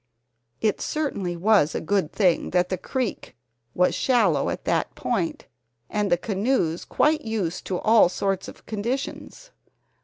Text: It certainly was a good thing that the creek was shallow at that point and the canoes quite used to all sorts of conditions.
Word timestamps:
It 0.61 0.81
certainly 0.81 1.37
was 1.37 1.75
a 1.75 1.79
good 1.79 2.11
thing 2.11 2.49
that 2.49 2.69
the 2.69 2.77
creek 2.79 3.35
was 3.75 3.93
shallow 3.93 4.49
at 4.49 4.65
that 4.65 4.95
point 4.95 5.45
and 5.91 6.11
the 6.11 6.17
canoes 6.17 6.85
quite 6.85 7.21
used 7.21 7.65
to 7.67 7.77
all 7.77 8.09
sorts 8.09 8.47
of 8.47 8.65
conditions. 8.65 9.51